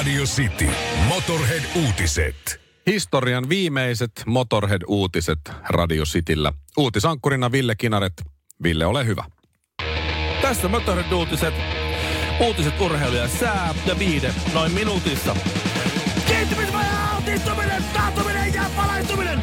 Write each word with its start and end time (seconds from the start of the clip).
Radio 0.00 0.24
City. 0.24 0.68
Motorhead-uutiset. 1.08 2.60
Historian 2.86 3.48
viimeiset 3.48 4.10
Motorhead-uutiset 4.26 5.38
Radio 5.68 6.04
Cityllä. 6.04 6.52
Uutisankkurina 6.76 7.52
Ville 7.52 7.74
Kinaret. 7.74 8.12
Ville, 8.62 8.86
ole 8.86 9.06
hyvä. 9.06 9.24
Tässä 10.42 10.68
Motorhead-uutiset. 10.68 11.54
Uutiset, 12.40 12.80
urheilu 12.80 13.16
ja 13.16 13.28
sää 13.28 13.74
ja 13.86 13.98
viide 13.98 14.34
noin 14.54 14.72
minuutissa. 14.72 15.36
Kiintymysvaja, 16.26 17.10
altistuminen, 17.16 17.84
taantuminen 17.92 18.54
ja 18.54 18.62
valaistuminen. 18.76 19.42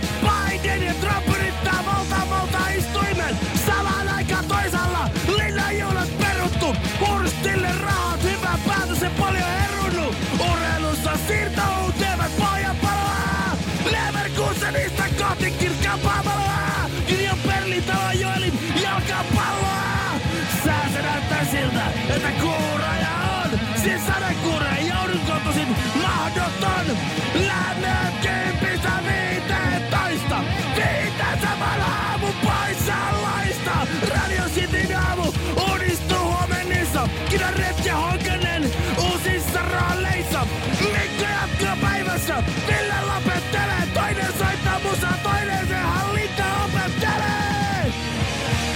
Lopettelee. 43.52 43.88
Toinen 43.94 44.34
soittaa 44.38 44.80
musaa, 44.80 45.18
toinen 45.24 45.68
se 45.68 45.76
hallinta 45.76 46.44
opettelee. 46.66 47.94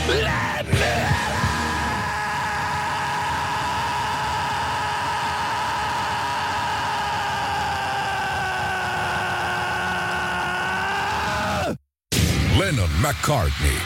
Lemmyälä! 0.08 1.12
Lennon 12.60 12.90
McCartney. 12.90 13.78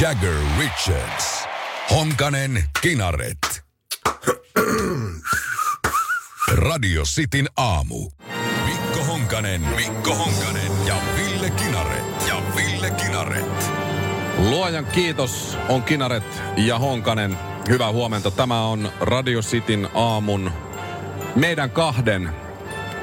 Jagger 0.00 0.36
Richards. 0.58 1.44
Honkanen 1.90 2.64
Kinaret. 2.80 3.64
Radio 6.68 7.02
Cityn 7.02 7.48
aamu. 7.56 8.10
Mikko 9.34 9.42
Honkanen, 9.42 9.76
Mikko 9.76 10.14
Honkanen 10.14 10.72
ja 10.86 10.94
Ville 11.16 11.50
Kinaret. 11.50 12.04
Ja 12.28 12.42
Ville 12.56 12.90
Kinaret. 12.90 13.70
Luojan 14.38 14.86
kiitos 14.86 15.58
on 15.68 15.82
Kinaret 15.82 16.42
ja 16.56 16.78
Honkanen. 16.78 17.38
Hyvää 17.68 17.92
huomenta. 17.92 18.30
Tämä 18.30 18.66
on 18.66 18.88
Radio 19.00 19.40
Cityn 19.40 19.88
aamun 19.94 20.50
meidän 21.36 21.70
kahden 21.70 22.30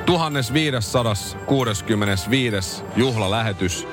1565. 0.06 2.84
juhlalähetys 2.96 3.88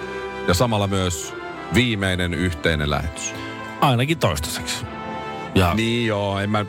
ja 0.49 0.55
samalla 0.55 0.87
myös 0.87 1.35
viimeinen 1.75 2.35
yhteinen 2.35 2.91
lähetys. 2.91 3.35
Ainakin 3.81 4.19
toistaiseksi. 4.19 4.85
Ja 5.55 5.75
Niin 5.75 6.07
joo, 6.07 6.39
en 6.39 6.51
mä... 6.51 6.65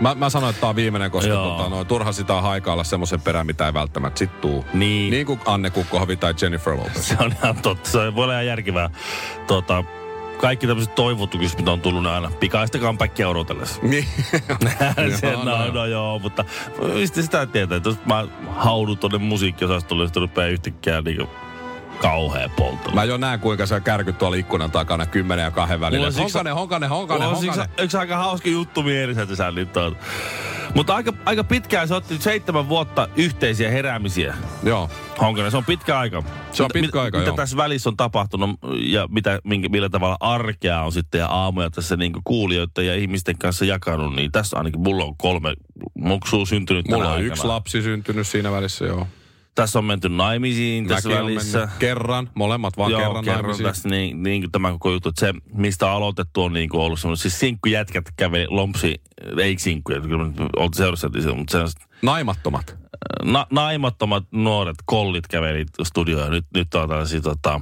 Mä, 0.00 0.14
mä 0.14 0.30
sanoin, 0.30 0.50
että 0.50 0.60
tää 0.60 0.70
on 0.70 0.76
viimeinen, 0.76 1.10
koska 1.10 1.28
Joo. 1.30 1.56
tota, 1.56 1.68
no, 1.68 1.84
turha 1.84 2.12
sitä 2.12 2.34
on 2.34 2.42
haikailla 2.42 2.84
semmoisen 2.84 3.20
perään, 3.20 3.46
mitä 3.46 3.66
ei 3.66 3.74
välttämättä 3.74 4.18
sit 4.18 4.40
tuu. 4.40 4.64
Niin. 4.74 5.10
Niin 5.10 5.26
kuin 5.26 5.40
Anne 5.46 5.70
Kukkohovi 5.70 6.16
tai 6.16 6.34
Jennifer 6.42 6.76
Lopez. 6.76 7.08
se 7.08 7.16
on 7.20 7.32
ihan 7.42 7.62
totta. 7.62 7.90
Se 7.90 8.14
voi 8.14 8.24
olla 8.24 8.32
ihan 8.32 8.46
järkevää. 8.46 8.90
Tota, 9.46 9.84
kaikki 10.40 10.66
tämmöiset 10.66 10.94
toivotukset, 10.94 11.58
mitä 11.58 11.72
on 11.72 11.80
tullut 11.80 12.06
aina 12.06 12.30
pikaista 12.40 12.78
comebackia 12.78 13.28
odotellessa. 13.28 13.80
niin. 13.86 14.06
se, 15.20 15.32
no, 15.32 15.44
no 15.44 15.58
no, 15.58 15.72
no, 15.72 15.86
joo, 15.86 16.18
mutta 16.18 16.44
mistä 16.94 17.22
sitä 17.22 17.46
tietää, 17.46 17.76
että 17.76 17.88
jos 17.88 17.98
mä 18.06 18.26
haudun 18.48 18.98
tuonne 18.98 19.18
musiikkiosastolle, 19.18 20.06
sitten 20.06 20.20
rupeaa 20.20 20.48
yhtäkkiä 20.48 21.00
niinku 21.00 21.28
kauhea 22.00 22.48
polttelu. 22.48 22.94
Mä 22.94 23.04
jo 23.04 23.16
näen, 23.16 23.40
kuinka 23.40 23.66
se 23.66 23.80
kärkyt 23.80 24.18
tuolla 24.18 24.36
ikkunan 24.36 24.70
takana 24.70 25.06
kymmenen 25.06 25.42
ja 25.42 25.50
kahden 25.50 25.80
välillä. 25.80 26.06
On 26.06 26.12
siksi- 26.12 26.22
Honkanen, 26.22 26.54
honkanen, 26.54 26.88
honkanen, 26.88 27.28
on 27.28 27.34
honkanen. 27.36 27.68
yksi 27.78 27.96
aika 27.96 28.16
hauska 28.16 28.48
juttu 28.48 28.82
mielessä, 28.82 29.22
että 29.22 29.36
sä 29.36 29.50
nyt 29.50 29.76
oot. 29.76 29.96
Mutta 30.74 30.94
aika, 30.94 31.12
aika 31.24 31.44
pitkään 31.44 31.88
se 31.88 31.94
otti 31.94 32.18
seitsemän 32.18 32.68
vuotta 32.68 33.08
yhteisiä 33.16 33.70
heräämisiä. 33.70 34.34
Joo. 34.62 34.90
Honkanen, 35.20 35.50
se 35.50 35.56
on 35.56 35.64
pitkä 35.64 35.98
aika. 35.98 36.22
Se 36.52 36.62
on 36.62 36.70
Mitä- 36.74 36.80
pitkä 36.82 37.02
aika, 37.02 37.18
Mitä 37.18 37.28
joo. 37.30 37.36
tässä 37.36 37.56
välissä 37.56 37.88
on 37.90 37.96
tapahtunut 37.96 38.50
ja 38.78 39.06
mitä, 39.10 39.38
minkä, 39.44 39.68
millä 39.68 39.88
tavalla 39.88 40.16
arkea 40.20 40.82
on 40.82 40.92
sitten 40.92 41.18
ja 41.18 41.26
aamuja 41.26 41.70
tässä 41.70 41.96
niin 41.96 42.12
kuulijoiden 42.24 42.86
ja 42.86 42.94
ihmisten 42.94 43.38
kanssa 43.38 43.64
jakanut, 43.64 44.14
niin 44.14 44.32
tässä 44.32 44.56
ainakin 44.56 44.80
mulla 44.80 45.04
on 45.04 45.16
kolme 45.16 45.54
muksua 45.94 46.46
syntynyt 46.46 46.88
Mulla 46.88 47.04
on 47.04 47.10
aikana. 47.10 47.26
yksi 47.26 47.44
lapsi 47.46 47.82
syntynyt 47.82 48.26
siinä 48.26 48.52
välissä, 48.52 48.84
joo. 48.84 49.06
Tässä 49.60 49.78
on 49.78 49.84
menty 49.84 50.08
naimisiin 50.08 50.86
tässä 50.88 51.08
Mäkin 51.08 51.24
välissä. 51.24 51.68
kerran, 51.78 52.30
molemmat 52.34 52.76
vaan 52.76 52.90
Joo, 52.90 53.00
kerran, 53.00 53.24
kerran 53.24 53.42
naimisiin. 53.42 53.66
tässä 53.68 53.88
niin, 53.88 54.22
niin 54.22 54.42
kuin 54.42 54.52
tämä 54.52 54.72
koko 54.72 54.90
juttu, 54.92 55.08
että 55.08 55.20
se, 55.20 55.34
mistä 55.54 55.90
aloitettu, 55.92 56.42
on 56.42 56.52
niin 56.52 56.68
kuin 56.68 56.80
ollut 56.80 57.00
semmoinen, 57.00 57.16
siis 57.22 57.40
sinkkujätkät 57.40 58.04
käveli 58.16 58.46
lompsi, 58.48 59.00
ei 59.38 59.58
sinkkuja, 59.58 60.00
kyllä 60.00 60.24
oltiin 60.56 60.76
seurassa, 60.76 61.10
mutta 61.36 61.52
sellaiset 61.52 61.80
Naimattomat. 62.02 62.76
na, 63.24 63.46
naimattomat 63.50 64.24
nuoret 64.30 64.76
kollit 64.84 65.26
käveli 65.28 65.64
studioon 65.82 66.30
nyt, 66.30 66.46
nyt 66.54 66.74
on 66.74 66.88
tällaisia 66.88 67.20
tota, 67.20 67.60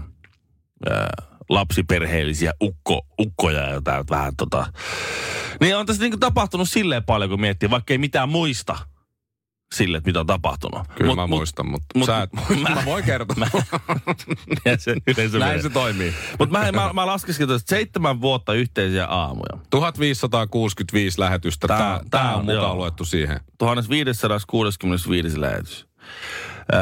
ää, 0.90 1.08
lapsiperheellisiä 1.48 2.52
ukko, 2.62 3.06
ukkoja 3.20 3.62
ja 3.62 3.80
täältä 3.82 4.14
vähän 4.14 4.36
tota. 4.36 4.66
Niin 5.60 5.76
on 5.76 5.86
tässä 5.86 6.02
niinku 6.02 6.18
tapahtunut 6.18 6.68
silleen 6.68 7.04
paljon, 7.04 7.30
kun 7.30 7.40
miettii, 7.40 7.70
vaikka 7.70 7.94
ei 7.94 7.98
mitään 7.98 8.28
muista 8.28 8.78
sille, 9.74 9.96
että 9.96 10.08
mitä 10.08 10.20
on 10.20 10.26
tapahtunut. 10.26 10.88
Kyllä 10.96 11.14
mä 11.14 11.26
muistan, 11.26 11.70
mutta 11.70 11.86
mut- 11.98 12.06
sä 12.06 12.22
et 12.22 12.32
muista. 12.32 12.54
mä- 12.54 12.74
Mä, 12.74 12.84
voin 12.84 13.04
kertoa. 13.04 13.46
Ja 14.64 14.76
se 14.84 14.96
yleensä 15.06 15.38
Näin 15.38 15.62
se 15.62 15.70
toimii. 15.70 16.14
Mutta 16.38 16.58
mä, 16.58 16.72
mä, 16.72 16.92
mä 16.92 17.06
laskeskelin 17.06 17.56
että 17.56 17.68
seitsemän 17.68 18.20
vuotta 18.20 18.54
yhteisiä 18.54 19.06
aamuja. 19.06 19.58
1565 19.70 21.20
lähetystä. 21.20 21.66
Tää- 21.68 21.78
Tää, 21.78 22.00
tää, 22.10 22.36
on, 22.36 22.44
mukaan 22.44 22.62
joo. 22.62 22.74
luettu 22.76 23.04
siihen. 23.04 23.40
1565 23.58 25.40
lähetys. 25.40 25.86
Öö, 26.74 26.80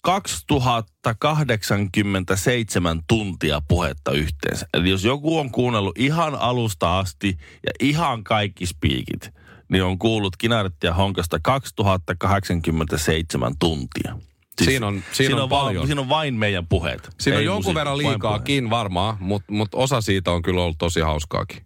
2087 0.00 3.00
tuntia 3.08 3.60
puhetta 3.68 4.12
yhteensä. 4.12 4.66
Eli 4.74 4.90
jos 4.90 5.04
joku 5.04 5.38
on 5.38 5.50
kuunnellut 5.50 5.98
ihan 5.98 6.34
alusta 6.34 6.98
asti 6.98 7.36
ja 7.66 7.72
ihan 7.80 8.24
kaikki 8.24 8.66
spiikit, 8.66 9.30
niin 9.68 9.84
on 9.84 9.98
kuullut 9.98 10.36
Kinaretti 10.36 10.86
ja 10.86 10.94
Honkasta 10.94 11.38
2087 11.42 13.52
tuntia. 13.58 14.18
Siinä 14.64 14.86
on- 14.86 15.02
siinä 15.12 15.42
on 15.42 15.50
vaan- 15.50 15.66
paljon. 15.66 15.86
siinä 15.86 16.00
on 16.00 16.08
vain 16.08 16.34
meidän 16.34 16.66
puheet. 16.66 17.08
Siinä 17.20 17.36
on 17.36 17.40
Ei 17.40 17.46
jonkun 17.46 17.58
musiikki, 17.62 17.74
verran 17.78 17.98
liikaakin 17.98 18.70
varmaan, 18.70 19.16
mutta 19.20 19.52
mut 19.52 19.68
osa 19.74 20.00
siitä 20.00 20.30
on 20.32 20.42
kyllä 20.42 20.62
ollut 20.62 20.78
tosi 20.78 21.00
hauskaakin. 21.00 21.62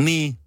Niin. 0.00 0.38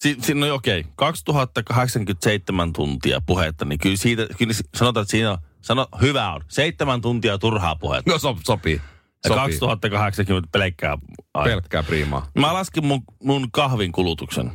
Si- 0.00 0.16
si- 0.22 0.34
no 0.34 0.54
okei, 0.54 0.84
2087 0.96 2.72
tuntia 2.72 3.20
puhetta, 3.26 3.64
niin 3.64 3.78
kyllä 3.78 3.96
siitä, 3.96 4.26
kyllä 4.38 4.52
sanotaan, 4.76 5.02
että 5.02 5.10
siinä 5.10 5.30
on, 5.32 5.38
sano, 5.62 5.86
hyvä 6.00 6.32
on, 6.32 6.40
seitsemän 6.48 7.00
tuntia 7.00 7.38
turhaa 7.38 7.76
puhetta. 7.76 8.10
No 8.10 8.18
so, 8.18 8.36
sopii. 8.46 8.74
Ja 9.24 9.28
sopii. 9.28 9.40
2080 9.42 10.48
pelkkää. 10.52 10.98
Pelkkää 11.44 11.82
priimaa. 11.82 12.26
Mä 12.38 12.54
laskin 12.54 12.86
mun, 12.86 13.02
mun 13.24 13.48
kahvin 13.52 13.92
kulutuksen. 13.92 14.52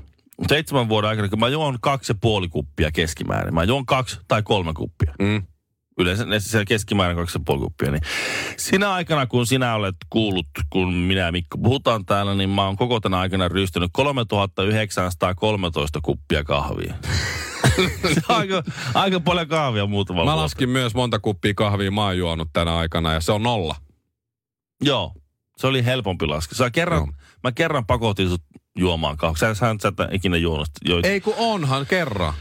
Seitsemän 0.47 0.90
vuoden 0.90 1.09
aikana, 1.09 1.29
kun 1.29 1.40
mä 1.40 1.47
juon 1.47 1.78
kaksi 1.81 2.12
ja 2.12 2.16
puoli 2.22 2.50
kuppia 2.50 2.91
keskimäärin. 2.91 3.53
Mä 3.53 3.63
juon 3.63 3.85
kaksi 3.85 4.19
tai 4.28 4.44
kolme 4.44 4.74
kuppia. 4.74 5.13
Mm. 5.21 5.44
Yleensä 5.98 6.25
ne- 6.25 6.39
se 6.39 6.65
keskimäärin 6.65 7.18
kaksi 7.18 7.38
ja 7.38 7.42
puoli 7.45 7.62
kuppia. 7.62 7.92
Niin 7.92 8.01
sinä 8.57 8.94
aikana, 8.94 9.25
kun 9.25 9.48
sinä 9.48 9.75
olet 9.75 9.95
kuullut, 10.10 10.48
kun 10.69 10.94
minä 10.94 11.21
ja 11.21 11.31
Mikko 11.31 11.57
puhutaan 11.57 12.06
täällä, 12.06 12.36
niin 12.36 12.50
mä 12.50 12.65
oon 12.65 12.77
koko 12.77 13.00
tänä 13.00 13.19
aikana 13.19 13.48
rystynyt 13.48 13.89
3913 13.94 16.00
kuppia 16.04 16.44
kahvia. 16.44 16.94
aika, 18.27 18.63
aika 18.94 19.19
paljon 19.19 19.48
kahvia 19.48 19.86
muutama 19.86 20.25
Mä 20.25 20.38
laskin 20.38 20.69
myös 20.69 20.95
monta 20.95 21.19
kuppia 21.19 21.54
kahvia 21.54 21.92
mä 21.92 22.04
oon 22.04 22.18
juonut 22.18 22.50
tänä 22.54 22.77
aikana 22.77 23.13
ja 23.13 23.21
se 23.21 23.31
on 23.31 23.44
nolla. 23.44 23.75
Joo, 24.83 25.13
se 25.57 25.68
oli 25.68 25.86
helpompi 25.86 26.25
laskea. 26.25 26.57
Sä 26.57 26.71
kerran, 26.71 27.00
Joo. 27.00 27.13
mä 27.44 27.51
kerran 27.51 27.86
pakotin 27.86 28.30
sut 28.30 28.42
juomaan 28.77 29.18
kahvia. 29.18 29.38
Sä, 29.38 29.53
sä, 29.53 29.75
sä 29.81 29.88
et 29.88 30.13
ikinä 30.13 30.38
juonut. 30.38 30.68
Joit, 30.85 31.06
Ei 31.06 31.21
kun 31.21 31.33
onhan 31.38 31.85
kerran. 31.85 32.33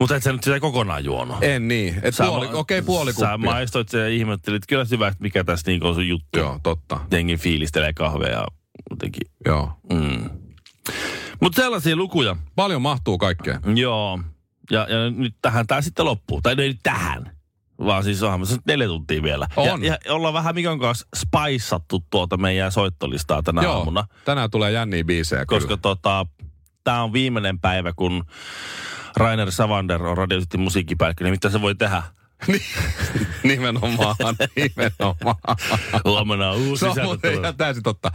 Mutta 0.00 0.16
et 0.16 0.22
sä 0.22 0.32
nyt 0.32 0.42
sitä 0.42 0.60
kokonaan 0.60 1.04
juonut. 1.04 1.36
En 1.42 1.68
niin. 1.68 1.96
Et 2.02 2.14
Sä 2.14 2.24
puoli, 2.24 2.46
ma- 2.48 2.52
okei, 2.58 2.82
puoli 2.82 3.12
Sä 3.12 3.18
kuppia. 3.18 3.50
maistoit 3.50 3.88
sen 3.88 4.00
ja 4.00 4.08
ihmettelit 4.08 4.62
kyllä 4.68 4.86
hyvä, 4.90 5.08
että 5.08 5.22
mikä 5.22 5.44
tässä 5.44 5.70
niinku 5.70 5.86
on 5.86 5.94
sun 5.94 6.08
juttu. 6.08 6.38
Joo, 6.38 6.60
totta. 6.62 7.00
Jengi 7.10 7.36
fiilistelee 7.36 7.92
kahvea 7.92 8.28
ja 8.30 8.46
jotenkin. 8.90 9.22
Joo. 9.46 9.72
Mm. 9.92 10.30
Mutta 11.42 11.62
sellaisia 11.62 11.96
lukuja. 11.96 12.36
Paljon 12.56 12.82
mahtuu 12.82 13.18
kaikkea. 13.18 13.60
Joo. 13.74 14.20
Ja, 14.70 14.80
ja 14.90 15.10
nyt 15.10 15.34
tähän 15.42 15.66
tämä 15.66 15.82
sitten 15.82 16.04
loppuu. 16.04 16.40
Tai 16.42 16.54
no 16.54 16.62
ei 16.62 16.68
nyt 16.68 16.80
tähän, 16.82 17.37
vaan 17.78 18.04
siis 18.04 18.22
onhan 18.22 18.46
se 18.46 18.54
nyt 18.54 18.66
neljä 18.66 18.86
tuntia 18.86 19.22
vielä. 19.22 19.46
On. 19.56 19.84
Ja, 19.84 19.98
ja 20.04 20.14
ollaan 20.14 20.34
vähän 20.34 20.54
Mikon 20.54 20.78
kanssa 20.78 21.06
spaissattu 21.16 22.04
tuota 22.10 22.36
meidän 22.36 22.72
soittolistaa 22.72 23.42
tänä 23.42 23.62
Joo, 23.62 23.78
aamuna. 23.78 24.04
tänään 24.24 24.50
tulee 24.50 24.72
jänniä 24.72 25.04
biisejä 25.04 25.46
Koska 25.46 25.68
kyllä. 25.68 25.80
tota, 25.82 26.26
tämä 26.84 27.02
on 27.02 27.12
viimeinen 27.12 27.58
päivä, 27.60 27.92
kun 27.92 28.24
Rainer 29.16 29.52
Savander 29.52 30.02
on 30.02 30.18
Radio 30.18 30.40
City 30.40 30.56
musiikkipäällikkö, 30.56 31.24
niin 31.24 31.32
mitä 31.32 31.50
se 31.50 31.60
voi 31.60 31.74
tehdä? 31.74 32.02
nimenomaan, 33.42 34.16
nimenomaan. 34.56 35.36
Huomenna 36.04 36.50
on 36.50 36.56
uusi 36.56 36.80
Se 36.80 37.00
on 37.02 37.18
ihan 37.40 37.56
täysin 37.56 37.82
totta. 37.82 38.10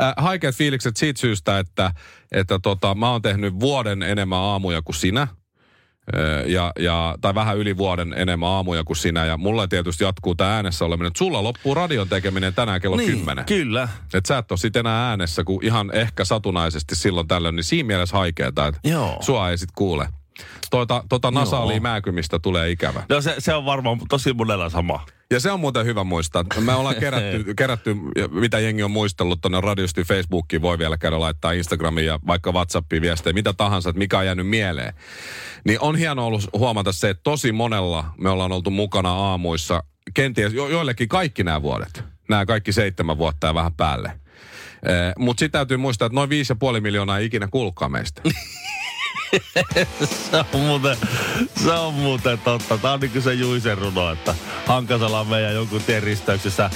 Äh, 0.00 0.14
haikeat 0.16 0.54
fiilikset 0.54 0.96
siitä 0.96 1.20
syystä, 1.20 1.58
että, 1.58 1.92
että 2.32 2.58
tota, 2.58 2.94
mä 2.94 3.10
oon 3.10 3.22
tehnyt 3.22 3.60
vuoden 3.60 4.02
enemmän 4.02 4.38
aamuja 4.38 4.82
kuin 4.82 4.96
sinä. 4.96 5.28
Ja, 6.46 6.72
ja, 6.78 7.14
tai 7.20 7.34
vähän 7.34 7.58
yli 7.58 7.76
vuoden 7.76 8.14
enemmän 8.16 8.48
aamuja 8.48 8.84
kuin 8.84 8.96
sinä. 8.96 9.24
Ja 9.24 9.36
mulla 9.36 9.68
tietysti 9.68 10.04
jatkuu 10.04 10.34
tämä 10.34 10.56
äänessä 10.56 10.84
oleminen. 10.84 11.12
Sulla 11.16 11.42
loppuu 11.42 11.74
radion 11.74 12.08
tekeminen 12.08 12.54
tänään 12.54 12.80
kello 12.80 12.96
Niin, 12.96 13.18
10. 13.18 13.44
Kyllä. 13.44 13.88
Että 14.14 14.28
sä 14.28 14.38
et 14.38 14.52
ole 14.52 14.58
sit 14.58 14.76
enää 14.76 15.08
äänessä, 15.08 15.44
kun 15.44 15.64
ihan 15.64 15.90
ehkä 15.94 16.24
satunnaisesti 16.24 16.96
silloin 16.96 17.28
tällöin. 17.28 17.56
Niin 17.56 17.64
siinä 17.64 17.86
mielessä 17.86 18.16
haikeeta, 18.16 18.66
että 18.66 18.80
Joo. 18.84 19.16
sua 19.20 19.50
ei 19.50 19.58
sit 19.58 19.70
kuule. 19.74 20.08
Tota 21.08 21.30
nasaalia 21.30 21.76
Joo. 21.76 21.82
määkymistä 21.82 22.38
tulee 22.38 22.70
ikävä. 22.70 23.02
No 23.08 23.20
se, 23.20 23.34
se 23.38 23.54
on 23.54 23.64
varmaan 23.64 23.98
tosi 24.08 24.32
monella 24.32 24.68
sama. 24.68 25.06
Ja 25.30 25.40
se 25.40 25.50
on 25.50 25.60
muuten 25.60 25.86
hyvä 25.86 26.04
muistaa. 26.04 26.44
Me 26.60 26.74
ollaan 26.74 26.96
kerätty, 27.04 27.54
kerätty 27.54 27.96
mitä 28.30 28.58
jengi 28.58 28.82
on 28.82 28.90
muistellut 28.90 29.40
tuonne 29.40 29.60
radiosti 29.60 30.04
Facebookiin, 30.04 30.62
voi 30.62 30.78
vielä 30.78 30.98
käydä 30.98 31.20
laittaa 31.20 31.52
Instagramiin 31.52 32.06
ja 32.06 32.20
vaikka 32.26 32.52
WhatsAppiin 32.52 33.02
viestejä, 33.02 33.34
mitä 33.34 33.52
tahansa, 33.52 33.90
että 33.90 33.98
mikä 33.98 34.18
on 34.18 34.26
jäänyt 34.26 34.48
mieleen. 34.48 34.94
Niin 35.64 35.80
on 35.80 35.96
hieno 35.96 36.26
ollut 36.26 36.48
huomata 36.52 36.92
se, 36.92 37.10
että 37.10 37.22
tosi 37.22 37.52
monella 37.52 38.04
me 38.18 38.30
ollaan 38.30 38.52
oltu 38.52 38.70
mukana 38.70 39.12
aamuissa, 39.12 39.82
kenties 40.14 40.52
jo, 40.52 40.68
joillekin 40.68 41.08
kaikki 41.08 41.44
nämä 41.44 41.62
vuodet. 41.62 42.04
Nämä 42.28 42.46
kaikki 42.46 42.72
seitsemän 42.72 43.18
vuotta 43.18 43.46
ja 43.46 43.54
vähän 43.54 43.74
päälle. 43.74 44.20
Mutta 45.18 45.40
sitten 45.40 45.58
täytyy 45.58 45.76
muistaa, 45.76 46.06
että 46.06 46.14
noin 46.14 46.30
5,5 46.74 46.80
miljoonaa 46.80 47.18
ei 47.18 47.26
ikinä 47.26 47.48
kuullutkaan 47.50 47.92
meistä. 47.92 48.22
Se 50.04 50.36
on 50.54 50.60
muuten, 50.60 50.96
se 51.64 51.70
on 51.72 51.94
muuten 51.94 52.38
totta. 52.38 52.78
Tämä 52.78 52.94
on 52.94 53.00
niin 53.00 53.10
kuin 53.10 53.22
se 53.22 53.34
Juisen 53.34 53.78
runo, 53.78 54.10
että 54.12 54.34
Hankasala 54.66 55.20
on 55.20 55.26
meidän 55.26 55.54
jonkun 55.54 55.82
tien 55.82 56.02
risteyksessä 56.02 56.70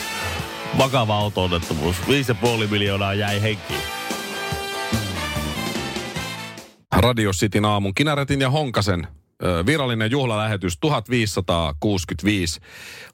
vakava 0.78 1.16
auto-onnettomuus. 1.18 1.96
5,5 2.62 2.66
miljoonaa 2.70 3.14
jäi 3.14 3.42
henkiin. 3.42 3.80
Radio 6.96 7.30
Cityn 7.32 7.64
aamun 7.64 7.94
Kinaretin 7.94 8.40
ja 8.40 8.50
Honkasen 8.50 9.06
virallinen 9.66 10.10
juhlalähetys 10.10 10.78
1565 10.80 12.60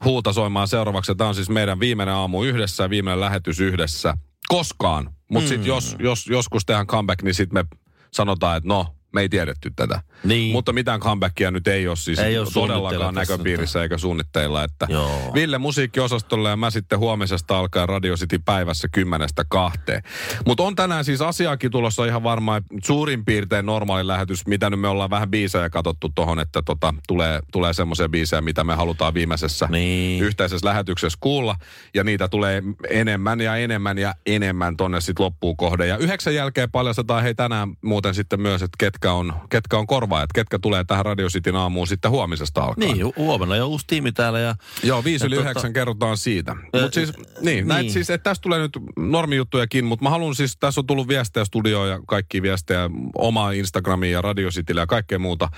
huuta 0.05 0.33
soimaan 0.33 0.67
seuraavaksi. 0.67 1.15
Tämä 1.15 1.27
on 1.27 1.35
siis 1.35 1.49
meidän 1.49 1.79
viimeinen 1.79 2.15
aamu 2.15 2.43
yhdessä 2.43 2.83
ja 2.83 2.89
viimeinen 2.89 3.19
lähetys 3.19 3.59
yhdessä. 3.59 4.13
Koskaan. 4.47 5.09
Mutta 5.29 5.45
Mm. 5.45 5.49
sitten 5.49 5.67
jos, 5.67 5.95
jos 5.99 6.27
joskus 6.27 6.65
tehdään 6.65 6.87
comeback, 6.87 7.21
niin 7.23 7.33
sitten 7.33 7.65
me 7.65 7.77
sanotaan, 8.11 8.57
että 8.57 8.67
no, 8.69 8.95
me 9.13 9.21
ei 9.21 9.29
tiedetty 9.29 9.71
tätä. 9.75 10.01
Niin. 10.23 10.51
Mutta 10.51 10.73
mitään 10.73 10.99
comebackia 10.99 11.51
nyt 11.51 11.67
ei 11.67 11.87
ole 11.87 11.95
siis 11.95 12.19
Ei 12.19 12.39
ole 12.39 12.47
todellakaan 12.53 13.15
näköpiirissä 13.15 13.83
eikä 13.83 13.97
suunnitteilla. 13.97 14.63
Että 14.63 14.87
Joo. 14.89 15.33
Ville 15.33 15.57
musiikkiosastolle 15.57 16.49
ja 16.49 16.55
mä 16.57 16.69
sitten 16.69 16.99
huomisesta 16.99 17.59
alkaa 17.59 17.85
Radio 17.85 18.15
City 18.15 18.39
päivässä 18.45 18.87
kymmenestä 18.91 19.43
kahteen. 19.49 20.03
Mutta 20.45 20.63
on 20.63 20.75
tänään 20.75 21.05
siis 21.05 21.21
asiaakin 21.21 21.71
tulossa 21.71 22.05
ihan 22.05 22.23
varmaan 22.23 22.63
suurin 22.83 23.25
piirtein 23.25 23.65
normaali 23.65 24.07
lähetys, 24.07 24.47
mitä 24.47 24.69
nyt 24.69 24.79
me 24.79 24.87
ollaan 24.87 25.09
vähän 25.09 25.29
biisejä 25.31 25.69
katsottu 25.69 26.09
tohon, 26.15 26.39
että 26.39 26.61
tota, 26.65 26.93
tulee, 27.07 27.39
tulee 27.51 27.73
semmoisia 27.73 28.09
biisejä, 28.09 28.41
mitä 28.41 28.63
me 28.63 28.75
halutaan 28.75 29.13
viimeisessä 29.13 29.67
Niin. 29.71 30.23
yhteisessä 30.23 30.67
lähetyksessä 30.67 31.17
kuulla. 31.21 31.55
Ja 31.93 32.03
niitä 32.03 32.27
tulee 32.27 32.63
enemmän 32.89 33.41
ja 33.41 33.55
enemmän 33.55 33.97
ja 33.97 34.13
enemmän 34.25 34.77
tonne 34.77 35.01
sitten 35.01 35.23
loppuun 35.23 35.57
kohde. 35.57 35.87
Ja 35.87 35.97
yhdeksän 35.97 36.35
jälkeen 36.35 36.71
paljastetaan 36.71 37.23
hei 37.23 37.35
tänään 37.35 37.69
muuten 37.81 38.13
sitten 38.13 38.41
myös, 38.41 38.61
että 38.61 38.75
ketkä 38.79 38.98
on, 39.05 39.33
ketkä 39.49 39.77
on 39.77 39.87
korvaajat, 39.87 40.33
ketkä 40.33 40.59
tulee 40.59 40.83
tähän 40.83 41.05
Radio 41.05 41.27
Cityn 41.27 41.55
aamuun 41.55 41.87
sitten 41.87 42.11
huomisesta 42.11 42.61
alkaen. 42.61 42.91
Niin, 42.91 43.05
hu- 43.05 43.13
huomenna 43.17 43.55
jo 43.55 43.67
uusi 43.67 43.85
tiimi 43.87 44.11
täällä 44.11 44.39
ja 44.39 44.55
Joo, 44.83 45.03
viisi 45.03 45.25
Ja 45.25 45.27
yli 45.27 45.35
tota- 45.35 45.39
yhdeksän 45.39 45.73
kerrotaan 45.73 46.17
siitä. 46.17 46.55
Mutta 46.55 46.91
siis, 46.91 47.13
niin, 47.41 47.67
näit 47.67 47.81
niin. 47.81 47.93
siis, 47.93 48.09
että 48.09 48.29
tästä 48.29 48.41
tulee 48.41 48.59
nyt 48.59 48.77
normijuttujakin, 48.97 49.85
mutta 49.85 50.03
mä 50.03 50.09
haluan 50.09 50.35
siis, 50.35 50.57
tässä 50.57 50.81
on 50.81 50.87
tullut 50.87 51.07
viestejä 51.07 51.45
studioon 51.45 51.89
ja 51.89 51.99
kaikki 52.07 52.41
viestejä 52.41 52.89
omaa 53.15 53.51
Instagramiin 53.51 54.13
ja 54.13 54.21
Radio 54.21 54.49
Citylle 54.49 54.81
ja 54.81 54.87
kaikkea 54.87 55.19
muuta. 55.19 55.49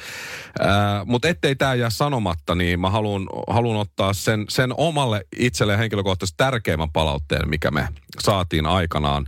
Mutta 1.06 1.28
ettei 1.28 1.56
tämä 1.56 1.74
jää 1.74 1.90
sanomatta, 1.90 2.56
niin 2.56 2.80
mä 2.80 2.90
haluan, 2.90 3.28
haluan 3.50 3.78
ottaa 3.78 4.14
sen, 4.14 4.46
sen 4.50 4.74
omalle 4.78 5.26
itselle 5.40 5.78
henkilökohtaisesti 5.78 6.38
tärkeimmän 6.38 6.92
palautteen, 6.92 7.50
mikä 7.50 7.72
me 7.72 7.88
saatiin 8.20 8.66
aikanaan. 8.66 9.28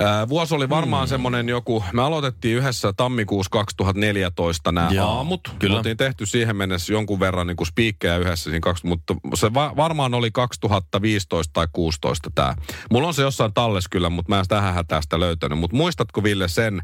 Ää, 0.00 0.28
vuosi 0.28 0.54
oli 0.54 0.68
varmaan 0.68 1.02
hmm. 1.02 1.08
semmoinen 1.08 1.48
joku, 1.48 1.84
me 1.92 2.02
aloitettiin 2.02 2.56
yhdessä 2.56 2.92
tammikuussa 2.92 3.50
2014 3.50 4.72
nämä 4.72 4.90
Joo, 4.90 5.08
aamut. 5.08 5.40
kyllä. 5.58 5.74
Me 5.74 5.78
oltiin 5.78 5.96
tehty 5.96 6.26
siihen 6.26 6.56
mennessä 6.56 6.92
jonkun 6.92 7.20
verran 7.20 7.46
niin 7.46 7.56
kuin 7.56 7.66
spiikkejä 7.66 8.16
yhdessä, 8.16 8.50
siinä 8.50 8.60
kaksi, 8.60 8.86
mutta 8.86 9.14
se 9.34 9.54
va- 9.54 9.72
varmaan 9.76 10.14
oli 10.14 10.30
2015 10.30 11.50
tai 11.52 11.66
16 11.72 12.30
tämä. 12.34 12.54
Mulla 12.90 13.08
on 13.08 13.14
se 13.14 13.22
jossain 13.22 13.54
talles 13.54 13.88
kyllä, 13.88 14.10
mutta 14.10 14.32
mä 14.32 14.38
en 14.38 14.44
tähän 14.48 14.74
hätää 14.74 15.02
sitä 15.02 15.20
löytänyt. 15.20 15.58
Mutta 15.58 15.76
muistatko 15.76 16.22
Ville 16.22 16.48
sen, 16.48 16.82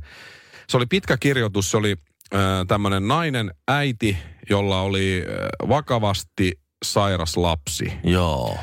se 0.69 0.77
oli 0.77 0.87
pitkä 0.87 1.17
kirjoitus, 1.17 1.71
se 1.71 1.77
oli 1.77 1.97
äh, 2.35 2.41
tämmöinen 2.69 3.09
nainen 3.09 3.55
äiti, 3.69 4.19
jolla 4.51 4.81
oli 4.81 5.25
äh, 5.29 5.69
vakavasti 5.69 6.61
sairas 6.85 7.37
lapsi. 7.37 7.93
joo. 8.05 8.57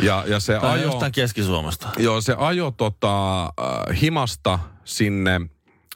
Ja, 0.00 0.24
ja 0.26 0.40
se 0.40 0.58
Tai 0.60 0.78
ajo... 0.78 0.82
jostain 0.82 1.12
Keski-Suomesta. 1.12 1.88
Joo, 1.96 2.20
se 2.20 2.34
ajo 2.38 2.70
tota, 2.70 3.44
äh, 3.44 4.00
himasta 4.00 4.58
sinne, 4.84 5.40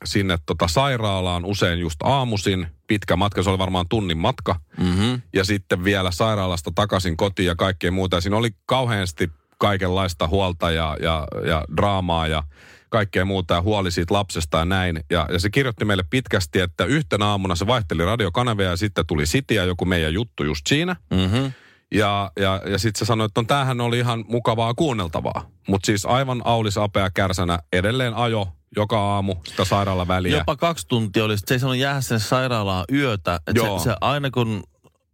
sinne 0.05 0.39
tota 0.47 0.69
sairaalaan 0.69 1.45
usein 1.45 1.79
just 1.79 2.03
aamuisin. 2.03 2.67
Pitkä 2.87 3.17
matka, 3.17 3.43
se 3.43 3.51
oli 3.51 3.59
varmaan 3.59 3.89
tunnin 3.89 4.19
matka. 4.19 4.61
Mm-hmm. 4.79 5.23
Ja 5.33 5.45
sitten 5.45 5.85
vielä 5.85 6.11
sairaalasta 6.11 6.71
takaisin 6.75 7.17
kotiin 7.17 7.47
ja 7.47 7.57
kaikkea 7.57 7.93
muuta. 7.93 8.17
Ja 8.17 8.21
siinä 8.21 8.37
oli 8.37 8.51
kauheasti 8.67 9.31
kaikenlaista 9.59 10.29
huolta 10.29 10.71
ja, 10.71 10.97
ja, 11.01 11.27
ja 11.47 11.65
draamaa 11.77 12.27
ja 12.27 12.43
kaikkea 12.89 13.25
muuta 13.25 13.55
ja 13.55 13.63
huoli 13.63 13.91
siitä 13.91 14.15
lapsesta 14.15 14.59
ja 14.59 14.65
näin. 14.65 15.05
Ja, 15.11 15.27
ja 15.33 15.39
se 15.39 15.51
kirjoitti 15.51 15.85
meille 15.85 16.05
pitkästi, 16.11 16.61
että 16.61 16.85
yhtenä 16.85 17.27
aamuna 17.27 17.55
se 17.55 17.67
vaihteli 17.67 18.05
radiokanavia 18.05 18.71
ja 18.71 18.77
sitten 18.77 19.07
tuli 19.07 19.25
City 19.25 19.55
ja 19.55 19.65
joku 19.65 19.85
meidän 19.85 20.15
juttu 20.15 20.45
just 20.45 20.67
siinä. 20.67 20.97
Mm-hmm. 21.11 21.53
Ja, 21.95 22.31
ja, 22.41 22.63
ja 22.67 22.79
sitten 22.79 22.99
se 22.99 23.05
sanoi, 23.05 23.25
että 23.25 23.41
on, 23.41 23.47
tämähän 23.47 23.81
oli 23.81 23.99
ihan 23.99 24.25
mukavaa 24.29 24.75
kuunneltavaa. 24.75 25.51
Mutta 25.69 25.87
siis 25.87 26.07
aivan 26.07 26.43
aulis 26.45 26.79
apea 26.79 27.11
kärsänä 27.11 27.59
edelleen 27.73 28.15
ajo 28.15 28.49
joka 28.77 29.01
aamu 29.01 29.35
sitä 29.45 29.65
sairaala 29.65 30.09
väliä. 30.09 30.37
Jopa 30.39 30.57
kaksi 30.57 30.89
tuntia 30.89 31.25
oli. 31.25 31.39
Se 31.39 31.55
ei 31.55 31.59
saanut 31.59 31.77
jäädä 31.77 32.01
sinne 32.01 32.19
sairaalaan 32.19 32.85
yötä. 32.93 33.41
Et 33.47 33.57
Joo. 33.57 33.79
se, 33.79 33.85
se, 33.85 33.97
aina 34.01 34.31
kun, 34.31 34.63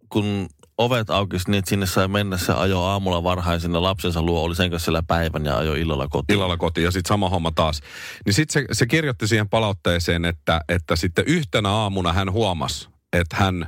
kun 0.09 0.49
ovet 0.79 1.11
aukesi, 1.11 1.51
niin 1.51 1.63
sinne 1.67 1.87
sai 1.87 2.09
mennä, 2.09 2.37
se 2.37 2.53
ajo 2.53 2.83
aamulla 2.83 3.23
varhain 3.23 3.61
sinne 3.61 3.79
lapsensa 3.79 4.23
luo, 4.23 4.43
oli 4.43 4.57
sen 4.57 4.71
kanssa 4.71 4.85
siellä 4.85 5.03
päivän 5.03 5.45
ja 5.45 5.59
ajo 5.59 5.75
illalla 5.75 6.09
kotiin. 6.09 6.37
illalla 6.37 6.57
kotiin 6.57 6.85
ja 6.85 6.91
sitten 6.91 7.09
sama 7.09 7.29
homma 7.29 7.53
taas. 7.55 7.81
Niin 8.25 8.35
sitten 8.35 8.63
se, 8.63 8.75
se 8.75 8.87
kirjoitti 8.87 9.29
siihen 9.29 9.49
palautteeseen, 9.49 10.25
että, 10.25 10.61
että 10.69 10.97
sitten 10.97 11.25
yhtenä 11.29 11.69
aamuna 11.69 12.13
hän 12.13 12.33
huomasi, 12.33 12.89
että 13.13 13.37
hän 13.37 13.67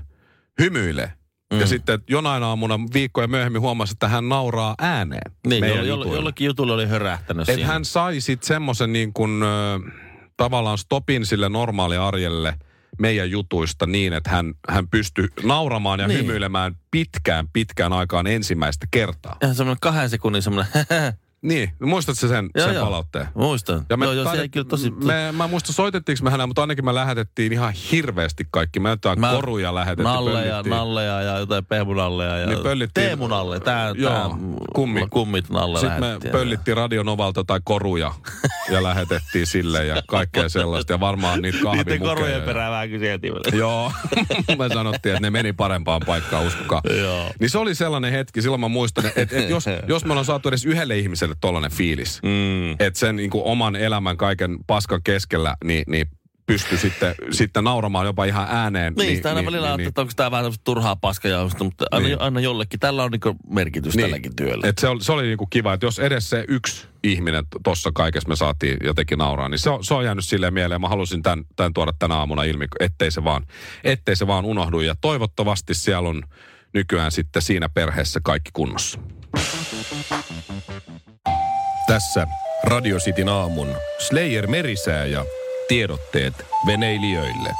hymyilee. 0.60 1.12
Mm. 1.54 1.60
Ja 1.60 1.66
sitten 1.66 1.98
jonain 2.08 2.42
aamuna 2.42 2.78
viikkoja 2.94 3.28
myöhemmin 3.28 3.60
huomasi, 3.62 3.92
että 3.92 4.08
hän 4.08 4.28
nauraa 4.28 4.74
ääneen. 4.78 5.32
Niin, 5.46 5.64
jolle, 5.68 5.84
jutuille. 5.86 6.14
jollekin 6.16 6.44
jutulle 6.44 6.72
oli 6.72 6.86
hörähtänyt 6.88 7.46
siinä. 7.46 7.66
hän 7.66 7.84
sai 7.84 8.20
sitten 8.20 8.46
semmoisen 8.46 8.92
niin 8.92 9.12
kuin, 9.12 9.40
tavallaan 10.36 10.78
stopin 10.78 11.26
sille 11.26 11.48
normaali 11.48 11.96
arjelle 11.96 12.54
meidän 12.98 13.30
jutuista 13.30 13.86
niin, 13.86 14.12
että 14.12 14.30
hän, 14.30 14.54
hän 14.68 14.88
pystyi 14.88 15.28
nauramaan 15.42 16.00
ja 16.00 16.06
Niin. 16.08 16.16
niin. 16.18 16.26
hymyilemään 16.26 16.76
pitkään, 16.90 17.48
pitkään 17.52 17.92
aikaan 17.92 18.26
ensimmäistä 18.26 18.86
kertaa. 18.90 19.36
Ihan 19.42 19.54
semmoinen 19.54 19.80
kahden 19.80 20.10
sekunnin 20.10 20.42
semmoinen, 20.42 20.72
Niin, 21.46 21.72
muistatko 21.82 22.26
sen, 22.28 22.50
Joo, 22.54 22.66
sen 22.66 22.74
joo. 22.74 22.84
palautteen? 22.84 23.26
muistan. 23.34 23.86
Ja 23.90 23.96
me 23.96 24.04
joo, 24.04 24.12
joo, 24.12 24.32
se 24.34 24.40
ei 24.40 24.48
kyllä 24.48 24.64
tosi... 24.68 24.90
Me, 24.90 25.32
mä 25.32 25.44
en 25.44 25.50
muista 25.50 25.72
soitettiinko 25.72 26.24
me 26.24 26.30
hänellä, 26.30 26.46
mutta 26.46 26.60
ainakin 26.60 26.84
me 26.84 26.94
lähetettiin 26.94 27.52
ihan 27.52 27.72
hirveästi 27.92 28.44
kaikki. 28.50 28.80
Me 28.80 28.88
jotain 28.88 29.20
Mä- 29.20 29.30
koruja 29.32 29.74
lähetettiin. 29.74 30.04
Nalleja, 30.04 30.62
nalleja 30.62 31.20
ja 31.22 31.38
jotain 31.38 31.64
pehmunalleja 31.64 32.36
ja 32.38 32.46
Niin 32.46 32.58
pöllittiin- 32.58 33.06
Teemu 33.06 33.26
Nalle. 33.26 33.60
Tää, 33.60 33.92
Joo, 33.96 34.10
tää, 34.12 34.28
kummi. 34.74 35.06
kummit 35.10 35.50
Nalle 35.50 35.80
Sitten 35.80 36.00
me 36.00 36.30
pöllittiin 36.32 36.76
Radionovalta 36.76 37.44
tai 37.44 37.60
koruja 37.64 38.12
ja 38.70 38.82
lähetettiin 38.82 39.46
sille 39.46 39.86
ja 39.86 40.02
kaikkea 40.08 40.48
sellaista. 40.48 40.92
Ja 40.92 41.00
varmaan 41.00 41.42
niitä 41.42 41.58
Niiden 41.58 41.76
kahvimukeja. 41.76 42.14
korujen 42.14 42.42
perään 42.42 42.72
vähän 42.72 42.88
kyseltiin. 42.90 43.34
Joo, 43.52 43.92
me 44.58 44.68
sanottiin, 44.74 45.14
että 45.14 45.26
ne 45.26 45.30
meni 45.30 45.52
parempaan 45.52 46.00
paikkaan, 46.06 46.46
uskokaa. 46.46 46.80
Joo. 47.00 47.30
Niin 47.40 47.50
se 47.50 47.58
oli 47.58 47.74
sellainen 47.74 48.12
hetki, 48.12 48.42
silloin 48.42 48.60
mä 48.60 48.68
muistan, 48.68 49.06
että, 49.06 49.20
että 49.20 49.36
jos, 49.36 49.64
jos 49.88 50.04
me 50.04 50.12
ollaan 50.12 50.24
saatu 50.24 50.48
edes 50.48 50.64
yhdelle 50.64 50.98
ihmiselle 50.98 51.34
tollainen 51.40 51.70
fiilis, 51.72 52.20
Mm. 52.22 52.70
että 52.72 52.98
sen 52.98 53.16
niin 53.16 53.30
kuin 53.30 53.44
oman 53.44 53.76
elämän 53.76 54.16
kaiken 54.16 54.56
paskan 54.66 55.00
keskellä, 55.04 55.56
niin, 55.64 55.84
niin 55.86 56.06
pysty 56.46 56.76
sitten, 56.76 57.14
sitten 57.30 57.64
nauramaan 57.64 58.06
jopa 58.06 58.24
ihan 58.24 58.46
ääneen. 58.50 58.94
Niin, 58.96 59.16
sitä 59.16 59.28
aina 59.28 59.44
välillä 59.46 59.76
niin, 59.76 59.88
että 59.88 60.00
onko 60.00 60.12
tämä 60.16 60.30
vähän 60.30 60.52
turhaa 60.64 60.96
paskajausta, 60.96 61.64
mutta 61.64 61.84
aina, 61.90 62.06
Niin. 62.08 62.20
aina 62.20 62.40
jollekin. 62.40 62.80
Tällä 62.80 63.04
on 63.04 63.10
niinku 63.10 63.36
merkitys 63.50 63.96
niin. 63.96 64.04
tälläkin 64.04 64.36
työllä. 64.36 64.68
Et 64.68 64.78
se, 64.78 64.88
oli, 64.88 65.04
se 65.04 65.12
oli 65.12 65.22
niinku 65.26 65.46
kiva, 65.46 65.72
että 65.74 65.86
jos 65.86 65.98
edes 65.98 66.30
se 66.30 66.44
yksi 66.48 66.86
ihminen 67.04 67.44
tuossa 67.64 67.90
kaikessa 67.94 68.28
me 68.28 68.36
saatiin 68.36 68.76
jotenkin 68.84 69.18
nauraa, 69.18 69.48
niin 69.48 69.58
se 69.58 69.70
on, 69.70 69.84
se 69.84 69.94
on 69.94 70.04
jäänyt 70.04 70.24
silleen 70.24 70.54
mieleen. 70.54 70.80
Mä 70.80 70.88
halusin 70.88 71.22
tämän, 71.22 71.44
tämän 71.56 71.72
tuoda 71.74 71.92
tänä 71.98 72.14
aamuna 72.14 72.42
ilmi, 72.42 72.66
ettei 72.80 73.10
se, 73.10 73.24
vaan, 73.24 73.46
ettei 73.84 74.16
se 74.16 74.26
vaan 74.26 74.44
unohdu. 74.44 74.80
Ja 74.80 74.94
toivottavasti 75.00 75.74
siellä 75.74 76.08
on 76.08 76.22
nykyään 76.74 77.12
sitten 77.12 77.42
siinä 77.42 77.68
perheessä 77.68 78.20
kaikki 78.24 78.50
kunnossa. 78.52 78.98
Tässä 81.86 82.26
Radio 82.64 82.98
Cityn 82.98 83.28
aamun 83.28 83.76
Slayer 83.98 84.46
merisää 84.46 85.04
ja 85.04 85.24
tiedotteet 85.68 86.34
veneilijöille. 86.66 87.50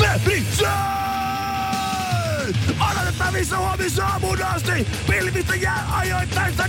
Mepitsee! 0.00 0.68
Aloitettavissa 2.78 3.58
huomisaamuun 3.58 4.42
asti. 4.42 4.86
Pilvistä 5.06 5.54
jää 5.54 5.86
ajoittaista 5.92 6.64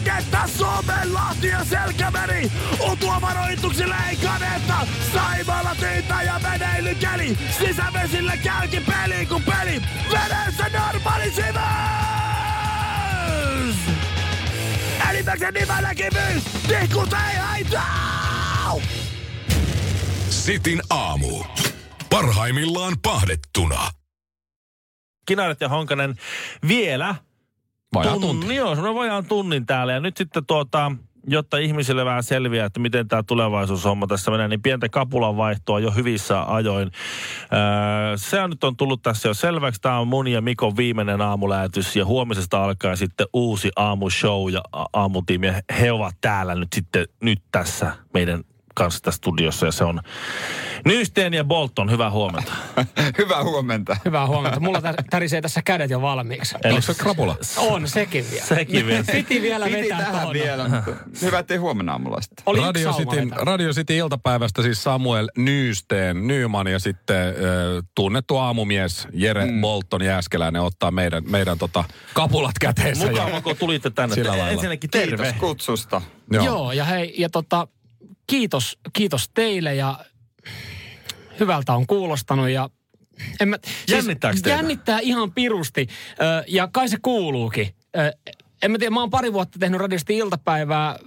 Suomen, 0.57 1.13
Lahti 1.13 1.47
ja 1.47 1.63
Selkämeri. 1.63 2.51
Utua 2.91 3.21
varoituksilla 3.21 3.95
ei 4.09 4.15
kadetta. 4.15 4.87
Saimaalla 5.13 5.75
tyyntä 5.79 6.21
ja 6.21 6.39
veneilykeli. 6.43 7.37
Sisävesillä 7.59 8.37
kälkipeli 8.37 9.25
kun 9.25 9.43
peli. 9.43 9.81
Veneessä 10.11 10.65
normaali 10.73 11.31
syvyys! 11.31 11.61
Enimmäkseen 15.11 15.53
nimänäkymys. 15.53 16.43
Tihkut 16.67 17.13
ei 17.13 17.35
haittaa! 17.37 18.75
Sitin 20.29 20.81
aamu. 20.89 21.43
Parhaimmillaan 22.09 22.93
pahdettuna. 23.01 23.89
Kinaret 25.25 25.61
ja 25.61 25.69
Honkanen 25.69 26.15
vielä 26.67 27.15
Vajaa 27.93 28.13
tunnin, 28.13 28.39
tunti. 28.39 28.55
Joo, 28.55 28.75
semmoinen 28.75 28.95
vajaan 28.99 29.25
tunnin 29.25 29.65
täällä. 29.65 29.93
Ja 29.93 29.99
nyt 29.99 30.17
sitten 30.17 30.45
tuota, 30.45 30.91
jotta 31.27 31.57
ihmisille 31.57 32.05
vähän 32.05 32.23
selviää, 32.23 32.65
että 32.65 32.79
miten 32.79 33.07
tämä 33.07 33.23
tulevaisuushomma 33.23 34.07
tässä 34.07 34.31
menee, 34.31 34.47
niin 34.47 34.61
pientä 34.61 34.89
kapulan 34.89 35.37
vaihtoa 35.37 35.79
jo 35.79 35.91
hyvissä 35.91 36.53
ajoin. 36.53 36.91
Öö, 37.53 38.17
se 38.17 38.41
on 38.41 38.49
nyt 38.49 38.63
on 38.63 38.77
tullut 38.77 39.01
tässä 39.01 39.27
jo 39.27 39.33
selväksi. 39.33 39.81
Tämä 39.81 39.99
on 39.99 40.07
mun 40.07 40.27
ja 40.27 40.41
Mikon 40.41 40.77
viimeinen 40.77 41.21
aamulähetys 41.21 41.95
ja 41.95 42.05
huomisesta 42.05 42.63
alkaa 42.63 42.95
sitten 42.95 43.27
uusi 43.33 43.71
aamushow 43.75 44.49
ja 44.49 44.61
aamutiimi. 44.93 45.47
He 45.79 45.91
ovat 45.91 46.15
täällä 46.21 46.55
nyt 46.55 46.73
sitten 46.75 47.07
nyt 47.21 47.41
tässä 47.51 47.91
meidän 48.13 48.43
kanssa 48.75 48.99
tässä 49.01 49.17
studiossa 49.17 49.65
ja 49.65 49.71
se 49.71 49.83
on 49.83 49.99
Nysteen 50.85 51.33
ja 51.33 51.43
Bolton. 51.43 51.91
Hyvää 51.91 52.11
huomenta. 52.11 52.51
Hyvää 53.17 53.43
huomenta. 53.43 53.97
Hyvää 54.05 54.27
huomenta. 54.27 54.59
Mulla 54.59 54.81
tä- 54.81 54.93
tärisee 55.09 55.41
tässä 55.41 55.61
kädet 55.61 55.89
jo 55.91 56.01
valmiiksi. 56.01 56.55
Onko 56.65 56.81
se 56.81 56.93
krapula? 56.93 57.35
On, 57.57 57.87
sekin 57.87 58.25
vielä. 58.31 58.45
Sekin 58.45 58.85
vielä. 58.87 59.03
Piti 59.11 59.41
vielä 59.41 59.65
Piti 59.65 59.77
vetää 59.81 59.97
tähän 59.97 60.13
tohon. 60.19 60.33
vielä, 60.33 60.67
mutta 60.67 60.91
hyvä, 61.21 61.39
ettei 61.39 61.57
huomenna 61.57 61.91
aamulla 61.91 62.21
sitten. 62.21 62.43
Oli 62.45 62.59
Radio 62.61 62.93
Cityn. 62.93 63.31
Radio 63.35 63.71
City 63.73 63.97
iltapäivästä 63.97 64.61
siis 64.61 64.83
Samuel 64.83 65.29
Nyysteen, 65.37 66.27
Nyman 66.27 66.67
ja 66.67 66.79
sitten 66.79 67.27
äh, 67.27 67.33
tunnettu 67.95 68.37
aamumies 68.37 69.07
Jere 69.13 69.45
mm. 69.45 69.61
Bolton 69.61 70.01
Jääskeläinen 70.03 70.61
ottaa 70.61 70.91
meidän, 70.91 71.23
meidän 71.29 71.57
tota, 71.57 71.83
kapulat 72.13 72.59
käteensä. 72.59 73.05
ja- 73.05 73.11
Mukava, 73.11 73.41
kun 73.41 73.57
tulitte 73.57 73.89
tänne. 73.89 74.15
Sillä 74.15 74.29
lailla. 74.31 74.49
Ensinnäkin 74.49 74.89
terve. 74.89 75.17
Kiitos 75.17 75.39
kutsusta. 75.39 76.01
Joo. 76.31 76.45
Joo, 76.45 76.71
ja 76.71 76.83
hei, 76.85 77.13
ja 77.17 77.29
tota, 77.29 77.67
kiitos, 78.31 78.79
kiitos 78.93 79.29
teille 79.33 79.75
ja 79.75 79.99
hyvältä 81.39 81.73
on 81.73 81.87
kuulostanut 81.87 82.49
ja 82.49 82.69
en 83.39 83.47
mä, 83.47 83.57
Jännittääkö 83.87 84.35
teitä? 84.35 84.49
Jännittää 84.49 84.99
ihan 84.99 85.31
pirusti 85.31 85.87
ö, 86.11 86.43
ja 86.47 86.69
kai 86.73 86.89
se 86.89 86.97
kuuluukin. 87.01 87.75
Ö, 87.97 88.13
en 88.61 88.71
mä 88.71 88.77
tiedä, 88.77 88.93
mä 88.93 88.99
oon 88.99 89.09
pari 89.09 89.33
vuotta 89.33 89.59
tehnyt 89.59 89.79
radiosti 89.79 90.17
iltapäivää, 90.17 90.99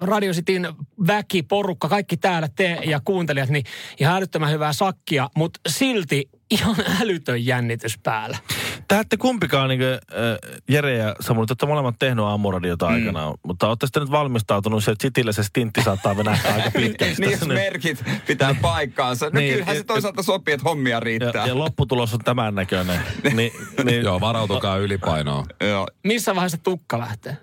Radio 0.00 0.32
Cityn 0.32 0.74
väki, 1.06 1.42
porukka, 1.42 1.88
kaikki 1.88 2.16
täällä 2.16 2.48
te 2.56 2.78
ja 2.84 3.00
kuuntelijat, 3.04 3.48
niin 3.48 3.64
ihan 4.00 4.16
älyttömän 4.16 4.50
hyvää 4.50 4.72
sakkia, 4.72 5.30
mutta 5.36 5.60
silti 5.68 6.28
ihan 6.50 6.76
älytön 7.00 7.46
jännitys 7.46 7.98
päällä. 8.02 8.38
Te 8.88 8.98
ette 8.98 9.16
kumpikaan, 9.16 9.68
niin 9.68 9.78
kuin, 9.80 9.92
äh, 9.92 10.60
Jere 10.68 10.96
ja 10.96 11.16
Samuel, 11.20 11.46
olette 11.50 11.66
molemmat 11.66 11.94
tehnyt 11.98 12.24
aamuradiota 12.24 12.86
Mm. 12.88 12.94
aikanaan, 12.94 13.34
mutta 13.42 13.68
olette 13.68 13.86
sitten 13.86 14.02
nyt 14.02 14.10
valmistautunut, 14.10 14.88
että 14.88 15.02
Cityllä 15.02 15.32
se 15.32 15.42
stintti 15.42 15.82
saattaa 15.82 16.16
venähtää 16.16 16.54
aika 16.54 16.70
pitkäksi. 16.70 17.14
niin 17.20 17.30
jos 17.30 17.40
tässä 17.40 17.46
nyt. 17.54 17.62
merkit 17.62 18.04
pitää 18.26 18.54
paikkaansa. 18.62 19.26
No 19.26 19.30
Niin, 19.40 19.52
kyllähän 19.52 19.74
se 19.74 19.80
ja- 19.80 19.84
toisaalta 19.84 20.22
sopii, 20.22 20.54
että 20.54 20.68
hommia 20.68 20.96
ja, 20.96 21.00
riittää. 21.00 21.46
ja 21.46 21.58
lopputulos 21.58 22.14
on 22.14 22.20
tämän 22.20 22.54
näköinen. 22.54 23.00
Ni, 23.34 23.52
niin, 23.84 24.02
Joo, 24.04 24.20
varautukaa 24.20 24.76
ylipainoon. 24.76 25.46
Joo. 25.70 25.86
Missä 26.04 26.34
vaiheessa 26.34 26.58
tukka 26.58 26.98
lähtee? 26.98 27.36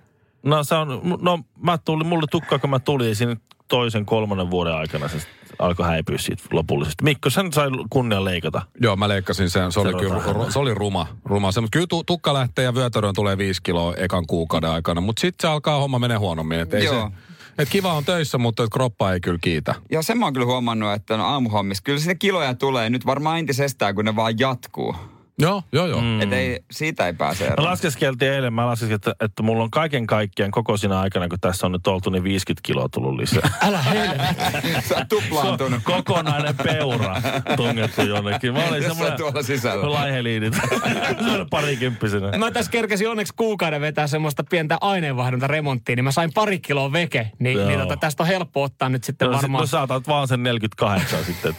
No 0.44 0.64
se 0.64 0.76
on, 0.76 1.02
no 1.22 1.40
mä 1.64 1.78
tulin, 1.78 2.08
mulle 2.08 2.26
tukkaa 2.32 2.60
kun 2.60 2.70
mä 2.70 2.80
tulin 2.80 3.10
ja 3.10 3.16
siinä 3.16 3.36
toisen 3.68 4.06
kolmannen 4.06 4.52
vuoden 4.52 4.74
aikana 4.74 5.08
se 5.08 5.18
alkoi 5.62 5.86
häipyä 5.88 6.18
siitä 6.18 6.44
lopullisesti. 6.52 7.04
Mikko, 7.04 7.30
sen 7.30 7.54
sai 7.54 7.68
kunnian 7.90 8.26
leikata. 8.26 8.62
Joo, 8.82 8.96
mä 8.96 9.08
leikkasin 9.10 9.50
sen. 9.50 9.72
Se 9.72 9.80
oli, 9.80 9.92
Se 9.92 9.98
kyllä, 10.00 10.16
ru- 10.16 10.52
se 10.52 10.60
oli 10.60 10.74
ruma. 10.74 11.08
ruma. 11.26 11.52
Se, 11.52 11.62
mutta 11.62 11.76
kyllä 11.76 11.88
tu- 11.88 12.04
tukka 12.04 12.34
lähtee 12.34 12.66
ja 12.66 12.76
vyötärön 12.76 13.14
tulee 13.16 13.38
viisi 13.38 13.62
kiloa 13.64 13.94
ekan 13.98 14.28
kuukauden 14.28 14.70
aikana. 14.70 15.02
Mutta 15.02 15.22
sitten 15.22 15.48
se 15.48 15.54
alkaa 15.54 15.80
homma 15.80 16.00
menee 16.00 16.18
huonommin. 16.18 16.60
Et 16.60 16.74
ei 16.74 16.86
Joo. 16.86 17.10
se, 17.10 17.16
et 17.64 17.70
kiva 17.70 17.94
on 17.94 18.06
töissä, 18.06 18.38
mutta 18.38 18.64
et 18.64 18.70
kroppa 18.74 19.14
ei 19.14 19.20
kyllä 19.20 19.38
kiitä. 19.42 19.76
Ja 19.92 20.02
sen 20.02 20.18
mä 20.18 20.26
oon 20.26 20.34
kyllä 20.34 20.46
huomannut, 20.46 20.94
että 20.94 21.18
no 21.18 21.26
aamuhommissa, 21.26 21.84
kyllä 21.84 22.00
sinne 22.00 22.16
kiloja 22.16 22.54
tulee 22.54 22.90
nyt 22.90 23.06
varmaan 23.06 23.40
entisestään, 23.40 23.96
kun 23.96 24.06
ne 24.06 24.16
vaan 24.16 24.40
jatkuu. 24.40 24.96
Joo, 25.40 25.64
joo, 25.72 25.88
joo. 25.88 26.02
Mm. 26.02 26.22
Että 26.22 26.36
ei, 26.36 26.60
siitä 26.72 27.06
ei 27.08 27.14
pääse 27.14 27.44
Mä 27.48 27.54
eroon. 27.54 27.70
laskeskeltiin 27.70 28.32
eilen, 28.32 28.54
mä 28.54 28.66
laskeskelin, 28.66 28.96
että, 28.96 29.16
että 29.26 29.44
mulla 29.44 29.64
on 29.64 29.72
kaiken 29.72 30.08
kaikkiaan 30.08 30.52
koko 30.52 30.78
siinä 30.78 31.00
aikana, 31.00 31.28
kun 31.28 31.40
tässä 31.40 31.66
on 31.66 31.72
nyt 31.72 31.88
oltu, 31.88 32.10
niin 32.10 32.24
50 32.24 32.68
kiloa 32.68 32.90
tullut 32.90 33.16
lisää. 33.16 33.50
Älä 33.68 33.82
helvetti. 33.82 34.82
Sä 34.90 34.96
oot 34.98 35.08
tuplaantunut. 35.10 35.80
Kokonainen 35.84 36.56
peura 36.64 37.22
tungettu 37.56 38.02
jonnekin. 38.02 38.54
Mä 38.54 38.60
olin 38.60 38.74
Jos 38.76 38.84
se 38.84 38.90
on 38.90 38.96
semmoinen 38.96 39.18
tuolla 39.18 39.44
sisällä. 39.44 39.92
laiheliinit. 39.92 40.54
parikymppisenä. 41.50 42.38
Mä 42.38 42.52
tässä 42.52 42.72
kerkesin 42.72 43.10
onneksi 43.10 43.34
kuukauden 43.36 43.82
vetää 43.82 44.08
semmoista 44.08 44.44
pientä 44.50 44.78
aineenvaihdunta 44.82 45.48
remonttia, 45.48 45.96
niin 45.96 46.04
mä 46.04 46.12
sain 46.12 46.32
pari 46.34 46.60
kiloa 46.60 46.92
veke. 46.92 47.32
Niin, 47.40 47.58
Joo. 47.58 47.68
niin 47.68 47.80
tota, 47.80 47.98
tästä 47.98 48.24
on 48.24 48.28
helppo 48.28 48.64
ottaa 48.64 48.90
nyt 48.90 49.04
sitten 49.04 49.26
No, 49.28 49.34
sit, 49.34 49.42
varmaan. 49.42 49.62
no 49.62 49.66
sä 49.66 49.82
otat 49.82 50.08
vaan 50.08 50.28
sen 50.28 50.44
48 50.44 51.24
sitten. 51.24 51.56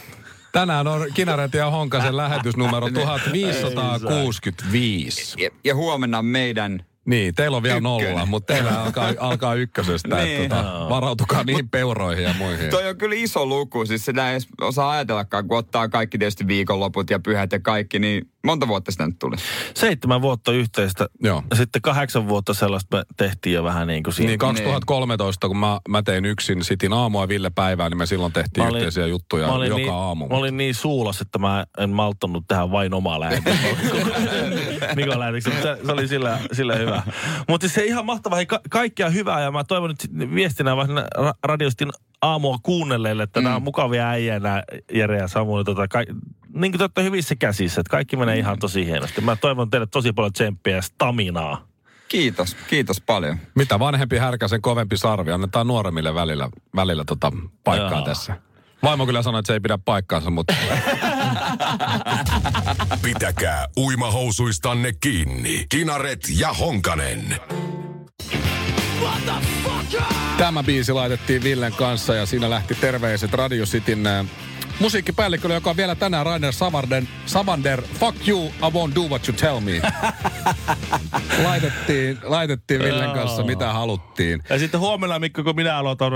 Tänään 0.53 0.87
on 0.87 1.07
Kinaret 1.13 1.53
ja 1.53 1.69
Honkasen 1.69 2.17
lähetysnumero 2.17 2.89
1565. 3.01 5.35
Ja, 5.37 5.49
ja 5.63 5.75
huomenna 5.75 6.21
meidän 6.21 6.85
Niin, 7.05 7.35
teillä 7.35 7.57
on 7.57 7.63
vielä 7.63 7.77
Ykkönen. 7.77 8.11
nolla, 8.13 8.25
mutta 8.25 8.53
teillä 8.53 8.81
alkaa, 8.83 9.13
alkaa 9.19 9.53
ykkösestä. 9.55 10.15
Niin. 10.15 10.41
Että 10.43 10.55
tota, 10.55 10.89
varautukaa 10.89 11.43
niihin 11.43 11.69
peuroihin 11.69 12.23
ja 12.23 12.33
muihin. 12.37 12.69
Toi 12.69 12.89
on 12.89 12.97
kyllä 12.97 13.15
iso 13.15 13.45
luku, 13.45 13.85
siis 13.85 14.05
sitä 14.05 14.27
ei 14.29 14.31
edes 14.33 14.47
osaa 14.61 14.91
ajatellakaan, 14.91 15.47
kun 15.47 15.57
ottaa 15.57 15.89
kaikki 15.89 16.17
tietysti 16.17 16.47
viikonloput 16.47 17.09
ja 17.09 17.19
pyhät 17.19 17.51
ja 17.51 17.59
kaikki, 17.59 17.99
niin 17.99 18.29
monta 18.45 18.67
vuotta 18.67 18.91
sitä 18.91 19.05
nyt 19.07 19.19
tuli. 19.19 19.35
Seitsemän 19.75 20.21
vuotta 20.21 20.51
yhteistä. 20.51 21.07
Joo. 21.23 21.43
Sitten 21.55 21.81
kahdeksan 21.81 22.27
vuotta 22.27 22.53
sellaista 22.53 22.97
me 22.97 23.03
tehtiin 23.17 23.53
jo 23.53 23.63
vähän 23.63 23.87
niin 23.87 24.03
kuin 24.03 24.13
siinä. 24.13 24.29
Niin 24.29 24.39
2013, 24.39 25.47
kun 25.47 25.57
mä, 25.57 25.79
mä 25.89 26.03
tein 26.03 26.25
yksin 26.25 26.63
Sitin 26.63 26.93
aamua 26.93 27.27
Ville 27.27 27.49
päivää, 27.55 27.89
niin 27.89 27.97
me 27.97 28.05
silloin 28.05 28.33
tehtiin 28.33 28.63
Mä 28.63 28.69
olin- 28.69 28.77
yhteisiä 28.79 29.07
juttuja 29.07 29.47
mä 29.47 29.53
olin 29.53 29.67
joka 29.69 29.77
niin, 29.77 29.91
aamu. 29.93 30.27
Mä 30.29 30.35
olin 30.35 30.57
niin 30.57 30.75
suulas, 30.75 31.21
että 31.21 31.39
mä 31.39 31.65
en 31.77 31.89
malttanut 31.89 32.43
tehdä 32.47 32.71
vain 32.71 32.93
omaa 32.93 33.19
lähetystä. 33.19 33.67
Mikon 34.95 35.19
lähetystä, 35.23 35.49
mutta 35.49 35.75
se, 35.75 35.85
se 35.85 35.91
oli 35.91 36.07
sillä, 36.07 36.39
sillä 36.51 36.75
hyvä. 36.75 36.92
Mutta 37.49 37.69
se 37.69 37.85
ihan 37.85 38.05
mahtavaa, 38.05 38.35
hei, 38.35 38.45
ka- 38.45 38.61
kaikkea 38.69 39.09
hyvää 39.09 39.41
ja 39.41 39.51
mä 39.51 39.63
toivon 39.63 39.89
nyt 39.89 40.33
viestinä 40.35 40.77
vähän 40.77 40.97
ra- 40.97 41.37
radiostin 41.43 41.89
aamua 42.21 42.57
kuunnelleille, 42.63 43.23
että 43.23 43.39
mm. 43.39 43.43
nämä 43.43 43.55
on 43.55 43.63
mukavia 43.63 44.09
äijä, 44.09 44.39
nämä 44.39 44.63
Jere 44.93 45.17
ja 45.17 45.27
Samuel. 45.27 45.63
Tota, 45.63 45.87
ka- 45.87 45.99
niin 46.53 46.71
kuin 46.71 46.77
te 46.77 46.83
olette 46.83 47.03
hyvissä 47.03 47.35
käsissä, 47.35 47.81
että 47.81 47.91
kaikki 47.91 48.17
menee 48.17 48.37
ihan 48.37 48.59
tosi 48.59 48.85
hienosti. 48.85 49.21
Mä 49.21 49.35
toivon 49.35 49.69
teille 49.69 49.87
tosi 49.87 50.13
paljon 50.13 50.33
tsemppiä 50.33 50.75
ja 50.75 50.81
staminaa. 50.81 51.67
Kiitos, 52.07 52.55
kiitos 52.69 53.01
paljon. 53.01 53.37
Mitä 53.55 53.79
vanhempi 53.79 54.17
härkä, 54.17 54.47
sen 54.47 54.61
kovempi 54.61 54.97
sarvi. 54.97 55.31
Annetaan 55.31 55.67
nuoremmille 55.67 56.15
välillä, 56.15 56.49
välillä 56.75 57.03
tota 57.05 57.31
paikkaa 57.63 57.91
Joo. 57.91 58.05
tässä. 58.05 58.35
Vaimo 58.83 59.05
kyllä 59.05 59.21
sanoi, 59.21 59.39
että 59.39 59.47
se 59.47 59.53
ei 59.53 59.59
pidä 59.59 59.77
paikkaansa, 59.85 60.29
mutta 60.29 60.53
Pitäkää 63.03 63.67
uimahousuistanne 63.77 64.93
kiinni. 64.99 65.65
Kinaret 65.69 66.19
ja 66.37 66.53
Honkanen. 66.53 67.35
tämä 70.37 70.63
biisi 70.63 70.91
laitettiin 70.93 71.43
Villen 71.43 71.73
kanssa 71.73 72.15
ja 72.15 72.25
siinä 72.25 72.49
lähti 72.49 72.75
terveiset 72.75 73.33
Radio 73.33 73.65
Cityn 73.65 74.03
musiikkipäällikkö, 74.79 75.53
joka 75.53 75.69
on 75.69 75.77
vielä 75.77 75.95
tänään 75.95 76.25
Rainer 76.25 76.53
Savander, 76.53 77.03
Savander, 77.25 77.81
fuck 77.99 78.27
you, 78.27 78.45
I 78.45 78.69
won't 78.69 78.95
do 78.95 79.01
what 79.01 79.27
you 79.27 79.37
tell 79.37 79.59
me. 79.59 79.81
laitettiin, 81.47 82.17
laitettiin 82.23 82.79
Villen 82.79 83.11
kanssa 83.11 83.43
mitä 83.43 83.73
haluttiin. 83.73 84.43
Ja 84.49 84.59
sitten 84.59 84.79
huomenna, 84.79 85.19
Mikko, 85.19 85.43
kun 85.43 85.55
minä 85.55 85.77
aloitan 85.77 86.11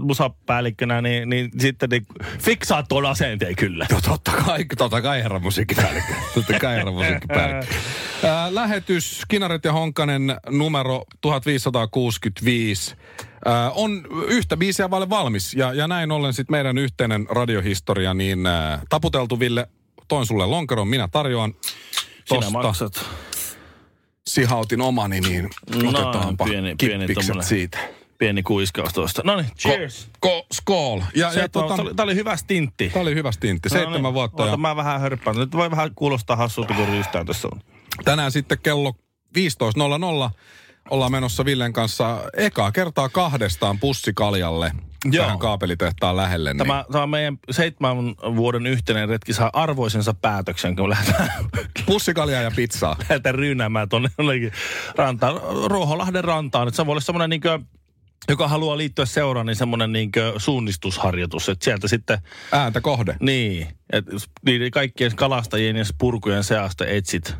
musapäällikkönä, 0.00 1.02
niin, 1.02 1.28
niin 1.28 1.50
sitten 1.58 1.90
niin, 1.90 2.06
fiksaat 2.38 2.88
tuon 2.88 3.06
asenteen 3.06 3.56
kyllä. 3.56 3.86
No 3.92 4.00
totta 4.00 4.30
kai, 4.30 4.64
totta 4.78 5.02
kai 5.02 5.22
herra 5.22 5.38
musiikkipäällikkö. 5.38 6.12
totta 6.34 6.58
kai 6.58 6.76
herra 6.76 6.92
musiikkipäällikkö. 6.92 7.74
Ää, 8.24 8.54
lähetys 8.54 9.22
Kinaret 9.28 9.64
ja 9.64 9.72
Honkanen 9.72 10.36
numero 10.50 11.04
1565 11.20 12.94
ää, 13.44 13.70
on 13.70 14.02
yhtä 14.28 14.56
biisiä 14.56 14.90
vaille 14.90 15.08
valmis. 15.10 15.54
Ja, 15.54 15.72
ja 15.72 15.88
näin 15.88 16.12
ollen 16.12 16.32
sitten 16.34 16.54
meidän 16.54 16.78
yhteinen 16.78 17.26
radiohistoria, 17.30 18.14
niin 18.14 18.46
ää, 18.46 18.82
taputeltu 18.88 19.40
Ville, 19.40 19.66
toin 20.08 20.26
sulle 20.26 20.46
lonkeron, 20.46 20.88
minä 20.88 21.08
tarjoan 21.12 21.54
Sinä 22.24 22.40
tosta. 22.40 22.50
maksat. 22.62 23.04
Sihautin 24.26 24.80
omani, 24.80 25.20
niin 25.20 25.50
No, 25.82 25.90
otetaanpa 25.90 26.44
pieni- 26.44 26.74
pieni 26.80 27.06
siitä. 27.40 27.78
Pieni 28.18 28.42
kuiskaus 28.42 28.92
tuosta. 28.92 29.22
No 29.24 29.36
niin, 29.36 29.46
cheers. 29.58 30.08
Ko, 30.20 30.46
skool. 30.52 31.00
Ja, 31.14 31.32
Se, 31.32 31.40
ja 31.40 31.48
tota, 31.48 31.76
tota, 31.76 31.94
Tämä 31.94 32.04
oli 32.04 32.14
hyvä 32.14 32.36
stintti. 32.36 32.90
Tää 32.90 33.02
oli 33.02 33.14
hyvä 33.14 33.32
stintti. 33.32 33.68
Seitsemän 33.68 34.02
No 34.02 34.08
niin, 34.08 34.14
vuotta. 34.14 34.42
Oota, 34.42 34.52
Ja 34.52 34.56
mä 34.56 34.76
vähän 34.76 35.00
hörppään. 35.00 35.36
Nyt 35.36 35.52
voi 35.52 35.70
vähän 35.70 35.90
kuulostaa 35.94 36.36
hassulta, 36.36 36.74
kun 36.74 36.86
ryystää 36.88 37.24
tässä 37.24 37.48
on. 37.52 37.60
Tänään 38.04 38.32
sitten 38.32 38.58
kello 38.62 38.94
15.00 39.38 40.30
ollaan 40.90 41.12
menossa 41.12 41.44
Villen 41.44 41.72
kanssa 41.72 42.22
ekaa 42.36 42.72
kertaa 42.72 43.08
kahdestaan 43.08 43.78
pussikaljalle 43.78 44.72
Joo. 45.04 45.24
tähän 45.24 45.38
kaapelitehtaan 45.38 46.16
lähelle. 46.16 46.52
Niin. 46.52 46.58
Tämä, 46.58 46.84
tämä 46.92 47.06
meidän 47.06 47.38
seitsemän 47.50 47.96
vuoden 48.36 48.66
yhteinen 48.66 49.08
retki 49.08 49.32
saa 49.32 49.50
arvoisensa 49.52 50.14
päätöksen, 50.14 50.76
kun 50.76 50.90
lähdetään, 50.90 51.30
Pussikaljaa 51.86 52.42
ja 52.42 52.50
pizzaa. 52.56 52.96
lähdetään 53.02 53.34
ryynäämään 53.34 53.88
tuonne 53.88 54.08
rantaan, 54.96 55.40
Ruoholahden 55.66 56.24
rantaan. 56.24 56.68
Että 56.68 56.76
se 56.76 56.86
voi 56.86 56.92
olla 56.92 57.00
semmoinen 57.00 57.30
niin 57.30 57.40
kuin, 57.40 57.66
joka 58.28 58.48
haluaa 58.48 58.76
liittyä 58.76 59.06
seuraan, 59.06 59.46
niin 59.46 59.56
semmoinen 59.56 59.92
niin 59.92 60.10
suunnistusharjoitus. 60.36 61.48
Että 61.48 61.64
sieltä 61.64 61.88
sitten, 61.88 62.18
Ääntä 62.52 62.80
kohde. 62.80 63.16
niin, 63.20 63.68
että 63.92 64.12
niiden 64.46 64.70
kaikkien 64.70 65.16
kalastajien 65.16 65.76
ja 65.76 65.84
purkujen 65.98 66.44
seasta 66.44 66.86
etsit 66.86 67.36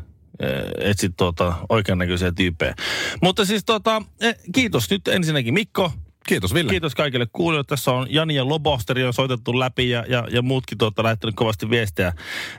etsit 0.79 1.13
tuota, 1.17 1.53
oikeannäköisiä 1.69 2.31
tyyppejä. 2.31 2.75
Mutta 3.23 3.45
siis 3.45 3.65
tota, 3.65 4.01
eh, 4.21 4.35
kiitos 4.53 4.89
nyt 4.89 5.07
ensinnäkin 5.07 5.53
Mikko. 5.53 5.91
Kiitos 6.27 6.53
Ville. 6.53 6.69
Kiitos 6.69 6.95
kaikille 6.95 7.27
kuulijoille. 7.33 7.65
Tässä 7.67 7.91
on 7.91 8.07
Jani 8.09 8.35
ja 8.35 8.47
Lobosteri 8.47 9.03
on 9.03 9.13
soitettu 9.13 9.59
läpi 9.59 9.89
ja, 9.89 10.05
ja, 10.09 10.27
ja 10.31 10.41
muutkin 10.41 10.77
tuota, 10.77 11.03
lähettänyt 11.03 11.35
kovasti 11.35 11.69
viestejä. 11.69 12.13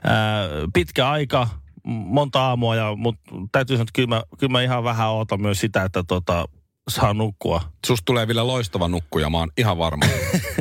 Ää, 0.04 0.49
pitkä 0.75 1.11
aika, 1.11 1.49
monta 1.85 2.40
aamua, 2.40 2.76
ja, 2.76 2.97
mutta 2.97 3.35
täytyy 3.52 3.76
sanoa, 3.76 3.82
että 3.82 3.92
kyllä 3.94 4.08
mä, 4.08 4.23
kyllä 4.38 4.52
mä 4.52 4.62
ihan 4.62 4.85
vähän 4.85 5.08
ootan 5.08 5.40
myös 5.40 5.61
sitä, 5.61 5.85
että 5.85 6.04
tota, 6.08 6.49
saa 6.88 7.14
nukkua. 7.14 7.61
Susta 7.87 8.04
tulee 8.04 8.26
vielä 8.26 8.47
loistava 8.47 8.88
nukkuja, 8.88 9.30
mä 9.30 9.38
oon 9.38 9.50
ihan 9.58 9.78
varma. 9.78 10.04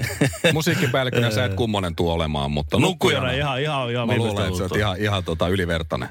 Musiikkipäällikkönä 0.53 1.31
sä 1.31 1.45
et 1.45 1.53
kummonen 1.53 1.95
tuu 1.95 2.11
olemaan, 2.11 2.51
mutta 2.51 2.79
Nukkujana 2.79 3.31
ihan, 3.31 3.61
ihan, 3.61 3.91
ihan 3.91 4.07
Mä 4.07 4.15
luulen, 4.15 4.45
että 4.45 4.57
sä 4.57 4.63
oot 4.63 4.75
ihan, 4.75 4.97
ihan 4.97 5.23
tota 5.23 5.47
ylivertainen. 5.47 6.09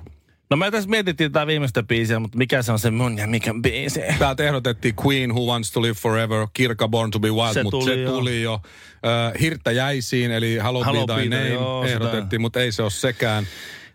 No 0.50 0.56
me 0.56 0.70
tässä 0.70 0.90
mietittiin 0.90 1.32
tätä 1.32 1.46
viimeistä 1.46 1.82
biisiä, 1.82 2.18
mutta 2.18 2.38
mikä 2.38 2.62
se 2.62 2.72
on 2.72 2.78
se 2.78 2.90
mun 2.90 3.18
ja 3.18 3.26
mikä 3.26 3.54
biisi? 3.62 4.00
Täältä 4.18 4.44
ehdotettiin 4.44 4.94
Queen, 5.06 5.30
Who 5.30 5.40
Wants 5.46 5.72
to 5.72 5.82
Live 5.82 5.94
Forever, 5.94 6.46
Kirka 6.52 6.88
Born 6.88 7.10
to 7.10 7.20
be 7.20 7.30
Wild, 7.30 7.54
Se 7.54 7.62
mutta 7.62 7.78
tuli 7.78 7.94
se 7.94 8.00
jo. 8.02 8.10
tuli 8.10 8.42
jo. 8.42 8.60
Äh, 9.06 9.32
Hirttä 9.40 9.72
jäisiin, 9.72 10.30
eli 10.30 10.58
Hello, 10.62 10.84
Hello 10.84 11.06
Be 11.06 11.14
Thy 11.14 11.28
Name 11.28 11.48
joo, 11.48 11.82
sitä. 11.82 11.94
ehdotettiin, 11.94 12.40
mutta 12.40 12.60
ei 12.60 12.72
se 12.72 12.82
ole 12.82 12.90
sekään. 12.90 13.46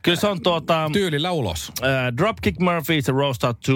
Kyllä 0.01 0.17
se 0.17 0.27
on 0.27 0.41
tuota... 0.41 0.89
Tyylillä 0.93 1.31
ulos. 1.31 1.71
Äh, 1.83 1.89
Dropkick 2.17 2.59
Murphys 2.59 3.07
ja 3.07 3.13
Roastar 3.13 3.53
2, 3.53 3.71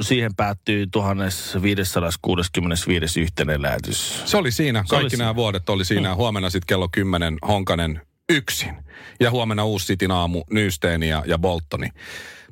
siihen 0.00 0.34
päättyy 0.36 0.86
1565 0.86 3.20
yhteinen 3.20 3.62
lähetys. 3.62 4.22
Se 4.24 4.36
oli 4.36 4.52
siinä. 4.52 4.84
Se 4.86 4.94
oli 4.94 5.00
Kaikki 5.00 5.10
siinä. 5.16 5.24
nämä 5.24 5.34
vuodet 5.34 5.68
oli 5.68 5.84
siinä. 5.84 6.14
Huomenna 6.14 6.50
sitten 6.50 6.66
kello 6.66 6.88
10 6.92 7.38
Honkanen 7.48 8.00
yksin. 8.30 8.76
Ja 9.20 9.30
huomenna 9.30 9.64
uusi 9.64 9.86
Sitin 9.86 10.10
aamu 10.10 10.44
Nyysteeni 10.50 11.08
ja, 11.08 11.22
ja 11.26 11.38
Boltoni. 11.38 11.88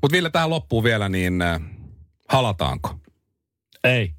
Mutta 0.03 0.13
Ville, 0.17 0.31
tähän 0.31 0.51
loppuu 0.51 0.85
vielä, 0.85 1.09
niin 1.09 1.43
äh, 1.43 1.61
halataanko? 2.29 2.99
Ei. 3.85 4.17